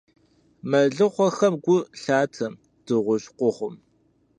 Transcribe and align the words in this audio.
Мэлыхъуэхэм 0.69 1.55
гу 1.63 1.77
лъатэ 2.01 2.47
дыгъужь 2.85 3.27
къугъым. 3.37 3.75